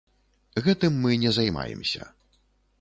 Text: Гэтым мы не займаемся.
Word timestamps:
Гэтым 0.67 0.97
мы 1.05 1.11
не 1.25 1.35
займаемся. 1.39 2.11